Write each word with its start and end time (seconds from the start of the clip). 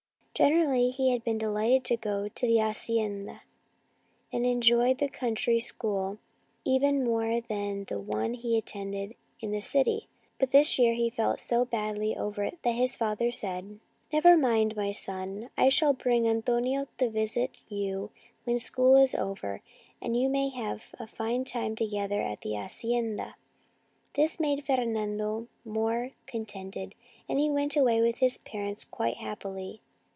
Generally 0.33 0.89
he 0.89 1.11
had 1.11 1.23
been 1.23 1.37
delighted 1.37 1.83
to 1.85 1.95
go 1.95 2.27
to 2.27 2.47
the 2.47 2.57
hacienda, 2.57 3.43
and 4.33 4.43
enjoyed 4.43 4.97
the 4.97 5.07
country 5.07 5.59
school 5.59 6.17
even 6.65 7.03
more 7.03 7.41
than 7.41 7.83
the 7.83 7.99
one 7.99 8.33
he 8.33 8.57
attended 8.57 9.13
in 9.39 9.51
the 9.51 9.59
city, 9.61 10.07
but 10.39 10.49
this 10.49 10.79
year 10.79 10.95
he 10.95 11.11
felt 11.11 11.39
so 11.39 11.63
badly 11.63 12.17
over 12.17 12.43
it 12.43 12.57
that 12.63 12.71
his 12.73 12.95
father 12.97 13.29
said:" 13.31 13.79
Never 14.13 14.35
mind, 14.35 14.75
my 14.75 14.89
son. 14.89 15.51
I 15.55 15.69
shall 15.69 15.93
bring 15.93 16.25
An 16.27 16.41
tonio 16.41 16.81
out 16.81 16.97
to 16.97 17.07
visit 17.07 17.61
you 17.69 18.09
when 18.43 18.57
school 18.57 18.95
is 18.99 19.13
over, 19.13 19.61
and 20.01 20.17
you 20.17 20.27
may 20.27 20.49
have 20.49 20.95
a 20.99 21.05
fine 21.05 21.45
time 21.45 21.75
together 21.75 22.23
at 22.23 22.41
the 22.41 22.53
hacienda" 22.53 23.35
This 24.15 24.39
made 24.39 24.65
Fernando 24.65 25.49
more 25.63 26.13
con 26.25 26.45
tented, 26.47 26.93
and 27.29 27.37
he 27.37 27.47
went 27.51 27.77
away 27.77 28.01
with 28.01 28.17
his 28.21 28.39
parents 28.39 28.83
quite 28.83 29.17
happily. 29.17 29.81